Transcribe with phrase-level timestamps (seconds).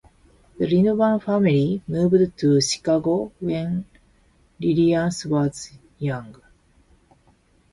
[0.57, 3.85] The Lidman family moved to Chicago when
[4.59, 6.35] Lillian was young.